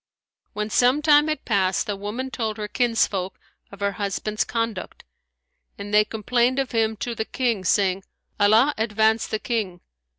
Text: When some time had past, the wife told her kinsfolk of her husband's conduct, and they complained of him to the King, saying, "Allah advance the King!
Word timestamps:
When 0.53 0.71
some 0.71 1.03
time 1.03 1.27
had 1.27 1.45
past, 1.45 1.85
the 1.85 1.95
wife 1.95 2.31
told 2.31 2.57
her 2.57 2.67
kinsfolk 2.67 3.39
of 3.71 3.81
her 3.81 3.91
husband's 3.91 4.43
conduct, 4.43 5.03
and 5.77 5.93
they 5.93 6.05
complained 6.05 6.57
of 6.57 6.71
him 6.71 6.97
to 6.97 7.13
the 7.13 7.23
King, 7.23 7.63
saying, 7.63 8.03
"Allah 8.39 8.73
advance 8.79 9.27
the 9.27 9.37
King! 9.37 9.79